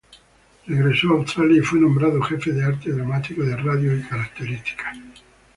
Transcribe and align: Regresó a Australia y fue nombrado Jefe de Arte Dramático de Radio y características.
Regresó 0.65 1.09
a 1.13 1.17
Australia 1.19 1.59
y 1.59 1.63
fue 1.63 1.79
nombrado 1.79 2.23
Jefe 2.23 2.51
de 2.53 2.63
Arte 2.63 2.89
Dramático 2.91 3.43
de 3.43 3.55
Radio 3.55 3.95
y 3.95 4.01
características. 4.01 4.97